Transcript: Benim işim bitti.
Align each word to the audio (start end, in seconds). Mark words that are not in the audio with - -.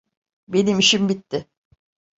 Benim 0.47 0.79
işim 0.79 1.09
bitti. 1.09 1.47